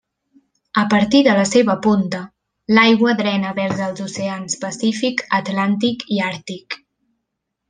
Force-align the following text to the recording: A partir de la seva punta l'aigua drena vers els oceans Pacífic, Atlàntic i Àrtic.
A 0.83 0.87
partir 0.93 1.19
de 1.27 1.35
la 1.39 1.43
seva 1.49 1.75
punta 1.87 2.21
l'aigua 2.77 3.13
drena 3.19 3.51
vers 3.59 3.83
els 3.89 4.03
oceans 4.07 4.57
Pacífic, 4.65 5.23
Atlàntic 5.41 6.09
i 6.17 6.23
Àrtic. 6.35 6.81